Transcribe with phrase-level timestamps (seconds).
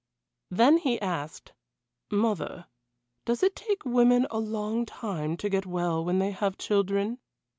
[0.49, 1.53] Then he asked:
[2.09, 2.65] "Mother,
[3.23, 7.19] does it take women a long time to get well when they have children?